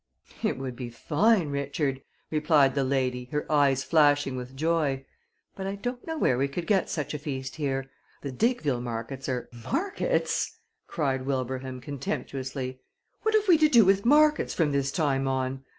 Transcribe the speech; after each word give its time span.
"It 0.41 0.57
would 0.57 0.75
be 0.75 0.89
fine, 0.89 1.51
Richard," 1.51 2.01
replied 2.31 2.73
the 2.73 2.83
lady, 2.83 3.25
her 3.25 3.45
eyes 3.51 3.83
flashing 3.83 4.35
with 4.35 4.55
joy, 4.55 5.05
"but 5.55 5.67
I 5.67 5.75
don't 5.75 6.07
know 6.07 6.17
where 6.17 6.39
we 6.39 6.47
could 6.47 6.65
get 6.65 6.89
such 6.89 7.13
a 7.13 7.19
feast 7.19 7.57
here. 7.57 7.85
The 8.23 8.31
Diggville 8.31 8.81
markets 8.81 9.29
are" 9.29 9.47
"Markets?" 9.71 10.57
cried 10.87 11.27
Wilbraham, 11.27 11.81
contemptuously. 11.81 12.81
"What 13.21 13.35
have 13.35 13.47
we 13.47 13.59
to 13.59 13.69
do 13.69 13.85
with 13.85 14.03
markets 14.03 14.55
from 14.55 14.71
this 14.71 14.91
time 14.91 15.27
on? 15.27 15.65